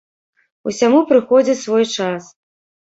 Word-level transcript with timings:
Усяму 0.71 1.03
прыходзіць 1.11 1.59
свой 1.67 1.85
час. 1.99 2.23